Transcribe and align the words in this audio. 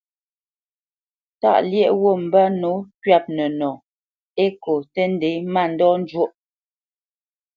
Tâʼ 1.41 1.59
lyéʼ 1.71 1.91
wút 2.01 2.17
mbə́ 2.27 2.45
nǒ 2.61 2.71
twɛ̂p 3.01 3.23
nənɔ 3.37 3.69
Ekô 4.43 4.73
tə́ 4.93 5.05
ndě 5.13 5.29
mándɔ 5.53 5.87
njwóʼ. 6.01 6.31